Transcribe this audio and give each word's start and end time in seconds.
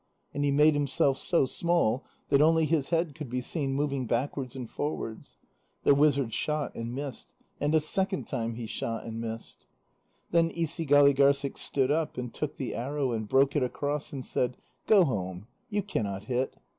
And 0.33 0.43
he 0.43 0.49
made 0.49 0.73
himself 0.73 1.19
so 1.19 1.45
small 1.45 2.03
that 2.29 2.41
only 2.41 2.65
his 2.65 2.89
head 2.89 3.13
could 3.13 3.29
be 3.29 3.39
seen 3.39 3.75
moving 3.75 4.07
backwards 4.07 4.55
and 4.55 4.67
forwards. 4.67 5.37
The 5.83 5.93
wizard 5.93 6.33
shot 6.33 6.73
and 6.73 6.95
missed. 6.95 7.35
And 7.59 7.75
a 7.75 7.79
second 7.79 8.23
time 8.25 8.55
he 8.55 8.65
shot 8.65 9.03
and 9.05 9.21
missed. 9.21 9.67
Then 10.31 10.49
Isigâligârssik 10.49 11.55
stood 11.55 11.91
up, 11.91 12.17
and 12.17 12.33
took 12.33 12.57
the 12.57 12.73
arrow, 12.73 13.11
and 13.11 13.29
broke 13.29 13.55
it 13.55 13.61
across 13.61 14.11
and 14.11 14.25
said: 14.25 14.57
"Go 14.87 15.03
home; 15.05 15.45
you 15.69 15.83
cannot 15.83 16.23
hit." 16.23 16.55